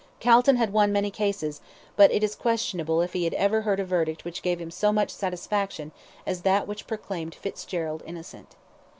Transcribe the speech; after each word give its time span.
Calton 0.19 0.55
had 0.55 0.73
won 0.73 0.91
many 0.91 1.11
cases, 1.11 1.61
but 1.95 2.11
it 2.11 2.23
is 2.23 2.33
questionable 2.33 3.01
if 3.03 3.13
he 3.13 3.23
had 3.25 3.35
ever 3.35 3.61
heard 3.61 3.79
a 3.79 3.85
verdict 3.85 4.25
which 4.25 4.41
gave 4.41 4.59
him 4.59 4.71
so 4.71 4.91
much 4.91 5.11
satisfaction 5.11 5.91
as 6.25 6.41
that 6.41 6.67
which 6.67 6.87
proclaimed 6.87 7.35
Fitzgerald 7.35 8.01
innocent. 8.07 8.55